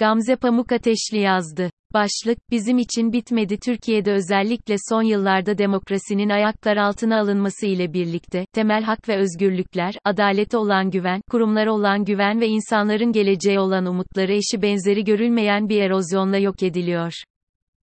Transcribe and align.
Gamze 0.00 0.36
Pamuk 0.36 0.72
Ateşli 0.72 1.18
yazdı. 1.18 1.70
Başlık, 1.94 2.38
bizim 2.50 2.78
için 2.78 3.12
bitmedi 3.12 3.58
Türkiye'de 3.58 4.12
özellikle 4.12 4.74
son 4.88 5.02
yıllarda 5.02 5.58
demokrasinin 5.58 6.28
ayaklar 6.30 6.76
altına 6.76 7.20
alınması 7.20 7.66
ile 7.66 7.92
birlikte, 7.92 8.44
temel 8.52 8.82
hak 8.82 9.08
ve 9.08 9.16
özgürlükler, 9.16 9.94
adalete 10.04 10.56
olan 10.56 10.90
güven, 10.90 11.20
kurumlara 11.30 11.72
olan 11.72 12.04
güven 12.04 12.40
ve 12.40 12.48
insanların 12.48 13.12
geleceğe 13.12 13.60
olan 13.60 13.86
umutları 13.86 14.32
eşi 14.32 14.62
benzeri 14.62 15.04
görülmeyen 15.04 15.68
bir 15.68 15.80
erozyonla 15.82 16.38
yok 16.38 16.62
ediliyor. 16.62 17.12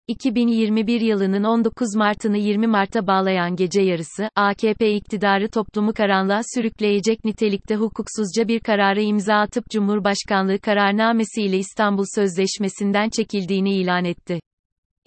2021 0.08 1.00
yılının 1.00 1.44
19 1.44 1.94
Mart'ını 1.96 2.38
20 2.38 2.66
Mart'a 2.66 3.06
bağlayan 3.06 3.56
gece 3.56 3.82
yarısı, 3.82 4.30
AKP 4.36 4.92
iktidarı 4.94 5.48
toplumu 5.48 5.92
karanlığa 5.92 6.40
sürükleyecek 6.54 7.24
nitelikte 7.24 7.76
hukuksuzca 7.76 8.48
bir 8.48 8.60
karara 8.60 9.00
imza 9.00 9.34
atıp 9.34 9.70
Cumhurbaşkanlığı 9.70 10.58
kararnamesi 10.58 11.42
ile 11.42 11.58
İstanbul 11.58 12.04
Sözleşmesi'nden 12.14 13.08
çekildiğini 13.08 13.74
ilan 13.74 14.04
etti. 14.04 14.40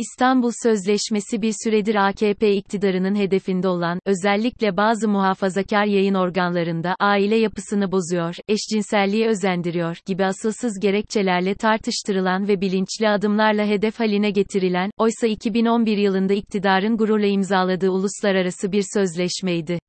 İstanbul 0.01 0.51
Sözleşmesi 0.63 1.41
bir 1.41 1.53
süredir 1.63 1.95
AKP 1.95 2.53
iktidarının 2.53 3.15
hedefinde 3.15 3.67
olan, 3.67 3.99
özellikle 4.05 4.77
bazı 4.77 5.07
muhafazakar 5.07 5.85
yayın 5.85 6.13
organlarında, 6.13 6.95
aile 6.99 7.35
yapısını 7.35 7.91
bozuyor, 7.91 8.35
eşcinselliği 8.47 9.27
özendiriyor, 9.27 9.97
gibi 10.05 10.25
asılsız 10.25 10.79
gerekçelerle 10.79 11.55
tartıştırılan 11.55 12.47
ve 12.47 12.61
bilinçli 12.61 13.09
adımlarla 13.09 13.65
hedef 13.65 13.99
haline 13.99 14.31
getirilen, 14.31 14.91
oysa 14.97 15.27
2011 15.27 15.97
yılında 15.97 16.33
iktidarın 16.33 16.97
gururla 16.97 17.27
imzaladığı 17.27 17.89
uluslararası 17.89 18.71
bir 18.71 18.83
sözleşmeydi. 18.93 19.79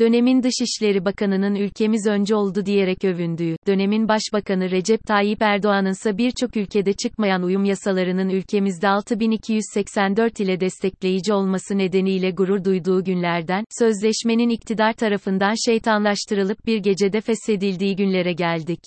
Dönemin 0.00 0.42
Dışişleri 0.42 1.04
Bakanı'nın 1.04 1.54
ülkemiz 1.54 2.06
önce 2.06 2.34
oldu 2.34 2.66
diyerek 2.66 3.04
övündüğü, 3.04 3.56
dönemin 3.66 4.08
Başbakanı 4.08 4.70
Recep 4.70 5.00
Tayyip 5.06 5.42
Erdoğan'ın 5.42 5.90
ise 5.90 6.18
birçok 6.18 6.56
ülkede 6.56 6.92
çıkmayan 6.92 7.42
uyum 7.42 7.64
yasalarının 7.64 8.28
ülkemizde 8.28 8.88
6284 8.88 10.40
ile 10.40 10.60
destekleyici 10.60 11.32
olması 11.32 11.78
nedeniyle 11.78 12.30
gurur 12.30 12.64
duyduğu 12.64 13.04
günlerden, 13.04 13.64
sözleşmenin 13.78 14.48
iktidar 14.48 14.92
tarafından 14.92 15.54
şeytanlaştırılıp 15.66 16.66
bir 16.66 16.78
gecede 16.78 17.20
feshedildiği 17.20 17.96
günlere 17.96 18.32
geldik. 18.32 18.80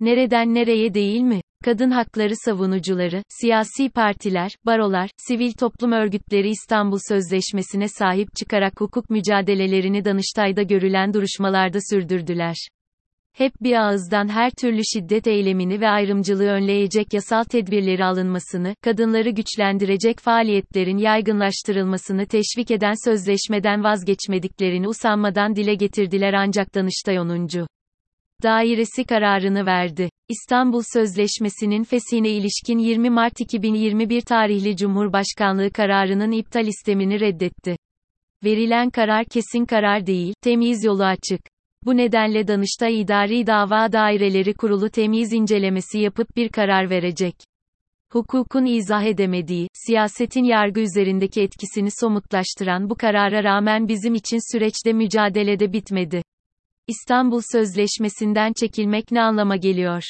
Nereden 0.00 0.54
nereye 0.54 0.94
değil 0.94 1.20
mi? 1.20 1.40
Kadın 1.64 1.90
hakları 1.90 2.32
savunucuları, 2.44 3.22
siyasi 3.28 3.90
partiler, 3.90 4.50
barolar, 4.66 5.10
sivil 5.16 5.52
toplum 5.52 5.92
örgütleri 5.92 6.48
İstanbul 6.48 6.98
Sözleşmesi'ne 7.08 7.88
sahip 7.88 8.36
çıkarak 8.36 8.80
hukuk 8.80 9.10
mücadelelerini 9.10 10.04
Danıştay'da 10.04 10.62
görülen 10.62 11.14
duruşmalarda 11.14 11.78
sürdürdüler. 11.90 12.56
Hep 13.32 13.52
bir 13.62 13.72
ağızdan 13.72 14.28
her 14.28 14.50
türlü 14.50 14.82
şiddet 14.94 15.26
eylemini 15.26 15.80
ve 15.80 15.88
ayrımcılığı 15.88 16.48
önleyecek 16.48 17.14
yasal 17.14 17.44
tedbirleri 17.44 18.04
alınmasını, 18.04 18.74
kadınları 18.84 19.30
güçlendirecek 19.30 20.18
faaliyetlerin 20.18 20.98
yaygınlaştırılmasını 20.98 22.26
teşvik 22.26 22.70
eden 22.70 22.94
sözleşmeden 23.04 23.84
vazgeçmediklerini 23.84 24.88
usanmadan 24.88 25.56
dile 25.56 25.74
getirdiler 25.74 26.34
ancak 26.34 26.74
Danıştay 26.74 27.18
10. 27.18 27.48
Dairesi 28.42 29.04
kararını 29.04 29.66
verdi. 29.66 30.10
İstanbul 30.28 30.82
Sözleşmesi'nin 30.92 31.84
feshine 31.84 32.30
ilişkin 32.30 32.78
20 32.78 33.10
Mart 33.10 33.40
2021 33.40 34.20
tarihli 34.20 34.76
Cumhurbaşkanlığı 34.76 35.70
kararının 35.70 36.32
iptal 36.32 36.66
istemini 36.66 37.20
reddetti. 37.20 37.76
Verilen 38.44 38.90
karar 38.90 39.24
kesin 39.24 39.64
karar 39.64 40.06
değil, 40.06 40.34
temyiz 40.42 40.84
yolu 40.84 41.04
açık. 41.04 41.40
Bu 41.84 41.96
nedenle 41.96 42.48
Danıştay 42.48 43.00
İdari 43.00 43.46
Dava 43.46 43.92
Daireleri 43.92 44.54
Kurulu 44.54 44.90
temyiz 44.90 45.32
incelemesi 45.32 45.98
yapıp 45.98 46.36
bir 46.36 46.48
karar 46.48 46.90
verecek. 46.90 47.34
Hukukun 48.12 48.66
izah 48.66 49.02
edemediği, 49.02 49.68
siyasetin 49.72 50.44
yargı 50.44 50.80
üzerindeki 50.80 51.42
etkisini 51.42 51.88
somutlaştıran 52.00 52.90
bu 52.90 52.94
karara 52.94 53.44
rağmen 53.44 53.88
bizim 53.88 54.14
için 54.14 54.52
süreçte 54.52 54.92
mücadelede 54.92 55.72
bitmedi. 55.72 56.22
İstanbul 56.88 57.40
Sözleşmesi'nden 57.52 58.52
çekilmek 58.52 59.12
ne 59.12 59.22
anlama 59.22 59.56
geliyor? 59.56 60.02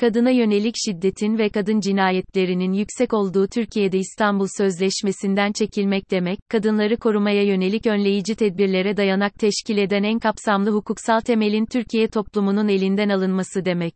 Kadına 0.00 0.30
yönelik 0.30 0.74
şiddetin 0.86 1.38
ve 1.38 1.48
kadın 1.48 1.80
cinayetlerinin 1.80 2.72
yüksek 2.72 3.14
olduğu 3.14 3.46
Türkiye'de 3.46 3.98
İstanbul 3.98 4.46
Sözleşmesi'nden 4.56 5.52
çekilmek 5.52 6.10
demek, 6.10 6.38
kadınları 6.48 6.96
korumaya 6.96 7.42
yönelik 7.42 7.86
önleyici 7.86 8.34
tedbirlere 8.34 8.96
dayanak 8.96 9.34
teşkil 9.34 9.78
eden 9.78 10.02
en 10.02 10.18
kapsamlı 10.18 10.70
hukuksal 10.70 11.20
temelin 11.20 11.66
Türkiye 11.66 12.08
toplumunun 12.08 12.68
elinden 12.68 13.08
alınması 13.08 13.64
demek. 13.64 13.94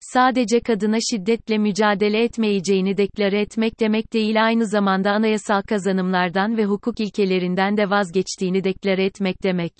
Sadece 0.00 0.60
kadına 0.60 0.98
şiddetle 1.10 1.58
mücadele 1.58 2.22
etmeyeceğini 2.22 2.96
deklare 2.96 3.40
etmek 3.40 3.80
demek 3.80 4.12
değil 4.12 4.44
aynı 4.44 4.66
zamanda 4.66 5.10
anayasal 5.10 5.62
kazanımlardan 5.62 6.56
ve 6.56 6.64
hukuk 6.64 7.00
ilkelerinden 7.00 7.76
de 7.76 7.90
vazgeçtiğini 7.90 8.64
deklare 8.64 9.04
etmek 9.04 9.42
demek 9.42 9.72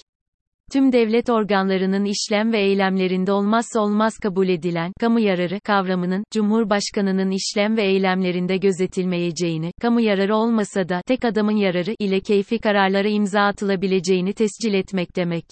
tüm 0.73 0.93
devlet 0.93 1.31
organlarının 1.31 2.05
işlem 2.05 2.53
ve 2.53 2.61
eylemlerinde 2.61 3.33
olmazsa 3.33 3.81
olmaz 3.81 4.19
kabul 4.23 4.49
edilen 4.49 4.93
kamu 5.01 5.21
yararı 5.21 5.61
kavramının 5.61 6.25
Cumhurbaşkanının 6.33 7.31
işlem 7.31 7.77
ve 7.77 7.83
eylemlerinde 7.83 8.57
gözetilmeyeceğini, 8.57 9.73
kamu 9.81 10.01
yararı 10.01 10.37
olmasa 10.37 10.89
da 10.89 11.03
tek 11.07 11.25
adamın 11.25 11.57
yararı 11.57 11.95
ile 11.99 12.21
keyfi 12.21 12.59
kararlara 12.59 13.09
imza 13.09 13.41
atılabileceğini 13.41 14.33
tescil 14.33 14.75
etmek 14.75 15.17
demek. 15.17 15.45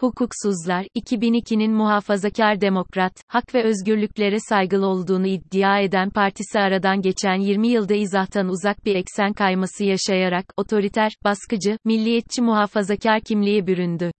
Hukuksuzlar, 0.00 0.86
2002'nin 0.96 1.72
muhafazakar 1.72 2.60
demokrat, 2.60 3.12
hak 3.28 3.54
ve 3.54 3.62
özgürlüklere 3.62 4.36
saygılı 4.40 4.86
olduğunu 4.86 5.26
iddia 5.26 5.80
eden 5.80 6.10
partisi 6.10 6.58
aradan 6.58 7.02
geçen 7.02 7.36
20 7.36 7.68
yılda 7.68 7.94
izahtan 7.94 8.48
uzak 8.48 8.84
bir 8.84 8.94
eksen 8.94 9.32
kayması 9.32 9.84
yaşayarak, 9.84 10.44
otoriter, 10.56 11.12
baskıcı, 11.24 11.78
milliyetçi 11.84 12.42
muhafazakar 12.42 13.20
kimliğe 13.20 13.66
büründü. 13.66 14.10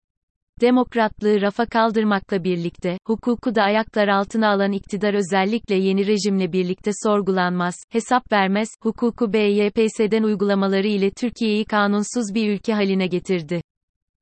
Demokratlığı 0.61 1.41
rafa 1.41 1.67
kaldırmakla 1.67 2.44
birlikte, 2.44 2.99
hukuku 3.06 3.55
da 3.55 3.62
ayaklar 3.62 4.09
altına 4.09 4.49
alan 4.49 4.72
iktidar 4.72 5.15
özellikle 5.15 5.75
yeni 5.75 6.06
rejimle 6.06 6.53
birlikte 6.53 6.91
sorgulanmaz, 7.03 7.75
hesap 7.91 8.33
vermez, 8.33 8.69
hukuku 8.83 9.33
BYPS'den 9.33 10.22
uygulamaları 10.22 10.87
ile 10.87 11.11
Türkiye'yi 11.11 11.65
kanunsuz 11.65 12.34
bir 12.34 12.50
ülke 12.50 12.75
haline 12.75 13.06
getirdi. 13.06 13.62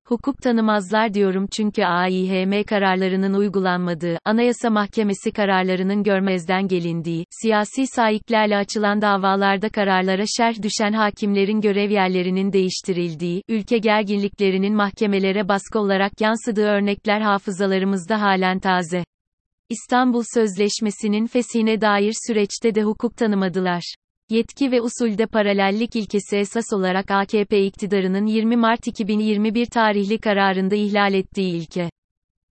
Hukuk 0.08 0.42
tanımazlar 0.42 1.14
diyorum 1.14 1.46
çünkü 1.52 1.84
AİHM 1.84 2.62
kararlarının 2.62 3.34
uygulanmadığı, 3.34 4.18
Anayasa 4.24 4.70
Mahkemesi 4.70 5.32
kararlarının 5.32 6.02
görmezden 6.02 6.68
gelindiği, 6.68 7.24
siyasi 7.30 7.86
sahiplerle 7.86 8.56
açılan 8.56 9.02
davalarda 9.02 9.68
kararlara 9.68 10.24
şerh 10.36 10.62
düşen 10.62 10.92
hakimlerin 10.92 11.60
görev 11.60 11.90
yerlerinin 11.90 12.52
değiştirildiği, 12.52 13.42
ülke 13.48 13.78
gerginliklerinin 13.78 14.74
mahkemelere 14.74 15.48
baskı 15.48 15.78
olarak 15.78 16.20
yansıdığı 16.20 16.66
örnekler 16.66 17.20
hafızalarımızda 17.20 18.20
halen 18.20 18.58
taze. 18.58 19.04
İstanbul 19.70 20.22
Sözleşmesi'nin 20.34 21.26
fesine 21.26 21.80
dair 21.80 22.14
süreçte 22.26 22.74
de 22.74 22.82
hukuk 22.82 23.16
tanımadılar. 23.16 23.94
Yetki 24.30 24.72
ve 24.72 24.80
usulde 24.80 25.26
paralellik 25.26 25.96
ilkesi 25.96 26.36
esas 26.36 26.64
olarak 26.72 27.10
AKP 27.10 27.66
iktidarının 27.66 28.26
20 28.26 28.56
Mart 28.56 28.86
2021 28.86 29.66
tarihli 29.66 30.18
kararında 30.18 30.74
ihlal 30.74 31.14
ettiği 31.14 31.56
ilke. 31.56 31.90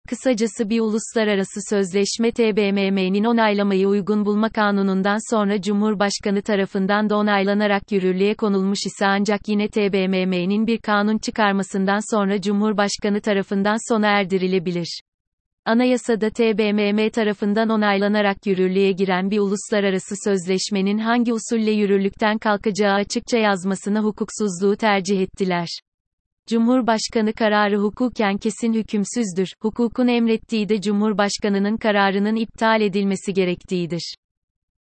Kısacası 0.10 0.70
bir 0.70 0.80
uluslararası 0.80 1.60
sözleşme 1.70 2.32
TBMM'nin 2.32 3.24
onaylamayı 3.24 3.88
uygun 3.88 4.26
bulma 4.26 4.50
kanunundan 4.50 5.36
sonra 5.36 5.62
Cumhurbaşkanı 5.62 6.42
tarafından 6.42 7.10
da 7.10 7.18
onaylanarak 7.18 7.92
yürürlüğe 7.92 8.36
konulmuş 8.36 8.80
ise 8.86 9.06
ancak 9.06 9.48
yine 9.48 9.68
TBMM'nin 9.68 10.68
bir 10.68 10.78
kanun 10.78 11.18
çıkarmasından 11.18 12.16
sonra 12.16 12.42
Cumhurbaşkanı 12.42 13.22
tarafından 13.22 13.94
sona 13.94 14.08
erdirilebilir. 14.08 15.02
Anayasada 15.66 16.30
TBMM 16.30 17.10
tarafından 17.10 17.70
onaylanarak 17.70 18.48
yürürlüğe 18.48 18.92
giren 18.92 19.32
bir 19.32 19.40
uluslararası 19.40 20.16
sözleşmenin 20.24 20.98
hangi 20.98 21.34
usulle 21.34 21.72
yürürlükten 21.72 22.38
kalkacağı 22.38 22.94
açıkça 22.94 23.38
yazmasına 23.38 24.04
hukuksuzluğu 24.04 24.76
tercih 24.78 25.22
ettiler. 25.22 25.68
Cumhurbaşkanı 26.48 27.34
kararı 27.34 27.78
hukuken 27.78 28.38
kesin 28.38 28.74
hükümsüzdür. 28.74 29.54
Hukukun 29.62 30.08
emrettiği 30.08 30.70
de 30.70 30.82
Cumhurbaşkanının 30.82 31.78
kararının 31.78 32.36
iptal 32.36 32.82
edilmesi 32.82 33.34
gerektiğidir. 33.34 34.16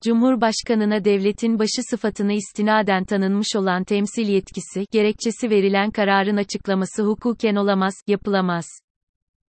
Cumhurbaşkanına 0.03 1.05
devletin 1.05 1.59
başı 1.59 1.83
sıfatını 1.89 2.33
istinaden 2.33 3.03
tanınmış 3.05 3.55
olan 3.55 3.83
temsil 3.83 4.27
yetkisi, 4.27 4.85
gerekçesi 4.91 5.49
verilen 5.49 5.91
kararın 5.91 6.37
açıklaması 6.37 7.03
hukuken 7.03 7.55
olamaz, 7.55 7.93
yapılamaz. 8.07 8.65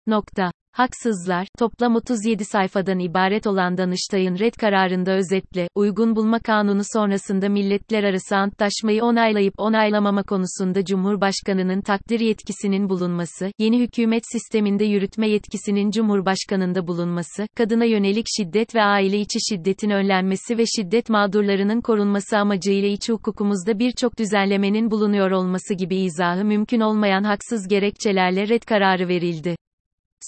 Nokta. 0.06 0.51
Haksızlar, 0.72 1.46
toplam 1.58 1.94
37 1.94 2.44
sayfadan 2.44 2.98
ibaret 2.98 3.46
olan 3.46 3.76
Danıştay'ın 3.76 4.38
red 4.38 4.54
kararında 4.54 5.12
özetle, 5.12 5.68
uygun 5.74 6.16
bulma 6.16 6.38
kanunu 6.38 6.82
sonrasında 6.92 7.48
milletler 7.48 8.04
arası 8.04 8.36
antlaşmayı 8.36 9.04
onaylayıp 9.04 9.54
onaylamama 9.56 10.22
konusunda 10.22 10.84
Cumhurbaşkanının 10.84 11.80
takdir 11.80 12.20
yetkisinin 12.20 12.88
bulunması, 12.88 13.52
yeni 13.58 13.80
hükümet 13.80 14.22
sisteminde 14.32 14.84
yürütme 14.84 15.28
yetkisinin 15.28 15.90
Cumhurbaşkanında 15.90 16.86
bulunması, 16.86 17.46
kadına 17.56 17.84
yönelik 17.84 18.26
şiddet 18.36 18.74
ve 18.74 18.82
aile 18.82 19.20
içi 19.20 19.38
şiddetin 19.50 19.90
önlenmesi 19.90 20.58
ve 20.58 20.64
şiddet 20.76 21.10
mağdurlarının 21.10 21.80
korunması 21.80 22.38
amacıyla 22.38 22.88
iç 22.88 23.08
hukukumuzda 23.08 23.78
birçok 23.78 24.18
düzenlemenin 24.18 24.90
bulunuyor 24.90 25.30
olması 25.30 25.74
gibi 25.74 25.96
izahı 25.96 26.44
mümkün 26.44 26.80
olmayan 26.80 27.22
haksız 27.24 27.68
gerekçelerle 27.68 28.48
red 28.48 28.62
kararı 28.62 29.08
verildi. 29.08 29.56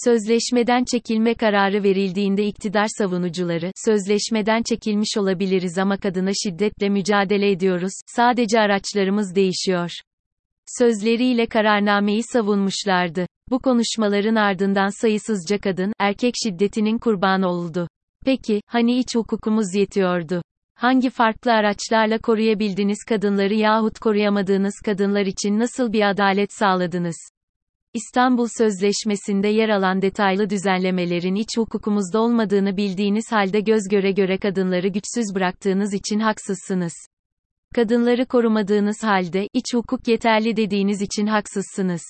Sözleşmeden 0.03 0.83
çekilme 0.91 1.35
kararı 1.35 1.83
verildiğinde 1.83 2.45
iktidar 2.45 2.87
savunucuları, 2.97 3.71
sözleşmeden 3.85 4.63
çekilmiş 4.63 5.17
olabiliriz 5.17 5.77
ama 5.77 5.97
kadına 5.97 6.31
şiddetle 6.43 6.89
mücadele 6.89 7.51
ediyoruz, 7.51 7.93
sadece 8.07 8.59
araçlarımız 8.59 9.35
değişiyor. 9.35 9.91
Sözleriyle 10.79 11.45
kararnameyi 11.45 12.23
savunmuşlardı. 12.23 13.25
Bu 13.49 13.59
konuşmaların 13.59 14.35
ardından 14.35 15.01
sayısızca 15.01 15.57
kadın, 15.57 15.93
erkek 15.99 16.33
şiddetinin 16.43 16.97
kurbanı 16.97 17.47
oldu. 17.49 17.87
Peki, 18.25 18.61
hani 18.67 18.97
iç 18.99 19.15
hukukumuz 19.15 19.75
yetiyordu? 19.75 20.41
Hangi 20.75 21.09
farklı 21.09 21.51
araçlarla 21.51 22.17
koruyabildiniz 22.17 23.03
kadınları 23.09 23.53
yahut 23.53 23.99
koruyamadığınız 23.99 24.73
kadınlar 24.85 25.25
için 25.25 25.59
nasıl 25.59 25.93
bir 25.93 26.09
adalet 26.09 26.53
sağladınız? 26.53 27.34
İstanbul 27.95 28.47
Sözleşmesi'nde 28.57 29.47
yer 29.47 29.69
alan 29.69 30.01
detaylı 30.01 30.49
düzenlemelerin 30.49 31.35
iç 31.35 31.57
hukukumuzda 31.57 32.21
olmadığını 32.21 32.77
bildiğiniz 32.77 33.31
halde 33.31 33.59
göz 33.59 33.81
göre 33.91 34.11
göre 34.11 34.37
kadınları 34.37 34.87
güçsüz 34.87 35.35
bıraktığınız 35.35 35.93
için 35.93 36.19
haksızsınız. 36.19 36.93
Kadınları 37.75 38.25
korumadığınız 38.25 39.03
halde, 39.03 39.47
iç 39.53 39.73
hukuk 39.73 40.07
yeterli 40.07 40.57
dediğiniz 40.57 41.01
için 41.01 41.27
haksızsınız. 41.27 42.01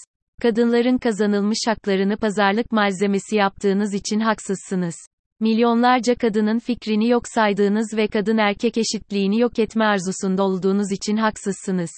Kadınların 0.41 0.97
kazanılmış 0.97 1.59
haklarını 1.67 2.17
pazarlık 2.17 2.71
malzemesi 2.71 3.35
yaptığınız 3.35 3.93
için 3.93 4.19
haksızsınız. 4.19 4.95
Milyonlarca 5.39 6.15
kadının 6.15 6.59
fikrini 6.59 7.09
yok 7.09 7.27
saydığınız 7.27 7.93
ve 7.97 8.07
kadın 8.07 8.37
erkek 8.37 8.77
eşitliğini 8.77 9.39
yok 9.39 9.59
etme 9.59 9.85
arzusunda 9.85 10.43
olduğunuz 10.43 10.91
için 10.91 11.17
haksızsınız. 11.17 11.91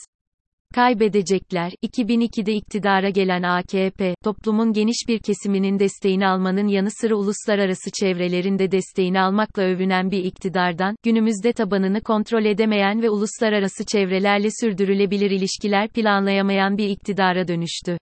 Kaybedecekler, 0.78 1.72
2002'de 1.84 2.54
iktidara 2.54 3.10
gelen 3.10 3.44
AKP, 3.44 4.16
toplumun 4.24 4.74
geniş 4.74 4.98
bir 5.08 5.20
kesiminin 5.20 5.80
desteğini 5.80 6.28
almanın 6.28 6.68
yanı 6.68 6.90
sıra 6.92 7.16
uluslararası 7.16 7.92
çevrelerin 8.00 8.60
de 8.60 8.72
desteğini 8.72 9.22
almakla 9.22 9.64
övünen 9.64 10.12
bir 10.12 10.24
iktidardan, 10.24 10.96
günümüzde 11.04 11.54
tabanını 11.54 12.02
kontrol 12.02 12.46
edemeyen 12.46 13.02
ve 13.02 13.10
uluslararası 13.10 13.86
çevrelerle 13.86 14.48
sürdürülebilir 14.62 15.32
ilişkiler 15.32 15.90
planlayamayan 15.90 16.78
bir 16.78 16.90
iktidara 16.90 17.48
dönüştü. 17.48 17.98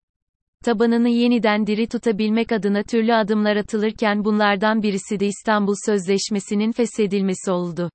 Tabanını 0.66 1.10
yeniden 1.10 1.68
diri 1.68 1.88
tutabilmek 1.88 2.52
adına 2.52 2.84
türlü 2.84 3.14
adımlar 3.14 3.56
atılırken 3.56 4.26
bunlardan 4.26 4.84
birisi 4.84 5.20
de 5.20 5.28
İstanbul 5.28 5.76
Sözleşmesi'nin 5.86 6.72
feshedilmesi 6.72 7.52
oldu. 7.52 7.90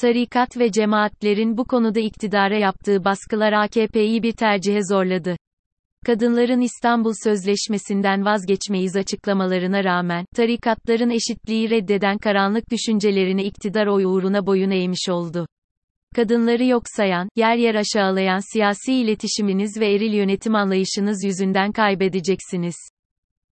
Tarikat 0.00 0.58
ve 0.58 0.72
cemaatlerin 0.72 1.56
bu 1.56 1.64
konuda 1.64 2.00
iktidara 2.00 2.58
yaptığı 2.58 3.04
baskılar 3.04 3.52
AKP'yi 3.52 4.22
bir 4.22 4.32
tercihe 4.32 4.80
zorladı. 4.92 5.36
Kadınların 6.06 6.60
İstanbul 6.60 7.12
Sözleşmesi'nden 7.24 8.24
vazgeçmeyiz 8.24 8.96
açıklamalarına 8.96 9.84
rağmen, 9.84 10.24
tarikatların 10.34 11.10
eşitliği 11.10 11.70
reddeden 11.70 12.18
karanlık 12.18 12.70
düşüncelerini 12.70 13.42
iktidar 13.42 13.86
oy 13.86 14.04
uğruna 14.04 14.46
boyun 14.46 14.70
eğmiş 14.70 15.08
oldu. 15.08 15.46
Kadınları 16.16 16.64
yok 16.64 16.82
sayan, 16.86 17.28
yer 17.36 17.56
yer 17.56 17.74
aşağılayan 17.74 18.52
siyasi 18.52 18.94
iletişiminiz 18.94 19.80
ve 19.80 19.94
eril 19.94 20.12
yönetim 20.12 20.54
anlayışınız 20.54 21.24
yüzünden 21.24 21.72
kaybedeceksiniz. 21.72 22.76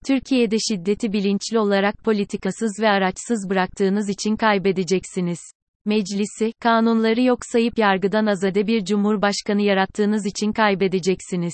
Türkiye'de 0.07 0.57
şiddeti 0.59 1.13
bilinçli 1.13 1.59
olarak 1.59 1.95
politikasız 2.03 2.79
ve 2.81 2.89
araçsız 2.89 3.49
bıraktığınız 3.49 4.09
için 4.09 4.35
kaybedeceksiniz. 4.35 5.39
Meclisi, 5.85 6.53
kanunları 6.59 7.21
yok 7.21 7.39
sayıp 7.51 7.77
yargıdan 7.77 8.25
azade 8.25 8.67
bir 8.67 8.85
cumhurbaşkanı 8.85 9.61
yarattığınız 9.61 10.25
için 10.25 10.51
kaybedeceksiniz. 10.51 11.53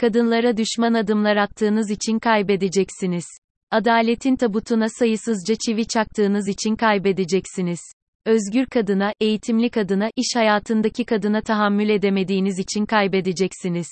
Kadınlara 0.00 0.56
düşman 0.56 0.94
adımlar 0.94 1.36
attığınız 1.36 1.90
için 1.90 2.18
kaybedeceksiniz. 2.18 3.24
Adaletin 3.70 4.36
tabutuna 4.36 4.88
sayısızca 4.88 5.54
çivi 5.66 5.86
çaktığınız 5.86 6.48
için 6.48 6.76
kaybedeceksiniz. 6.76 7.80
Özgür 8.26 8.66
kadına, 8.66 9.12
eğitimli 9.20 9.70
kadına, 9.70 10.10
iş 10.16 10.36
hayatındaki 10.36 11.04
kadına 11.04 11.40
tahammül 11.40 11.88
edemediğiniz 11.88 12.58
için 12.58 12.86
kaybedeceksiniz. 12.86 13.88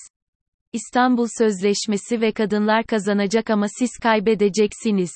İstanbul 0.72 1.26
Sözleşmesi 1.38 2.20
ve 2.20 2.32
kadınlar 2.32 2.84
kazanacak 2.84 3.50
ama 3.50 3.66
siz 3.78 3.90
kaybedeceksiniz. 4.02 5.10